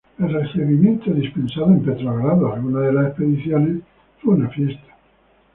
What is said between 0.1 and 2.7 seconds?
El recibimiento dispensado en Leningrado a